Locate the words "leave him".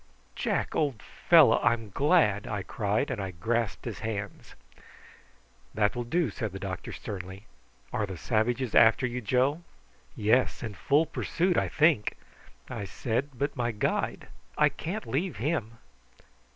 15.05-15.77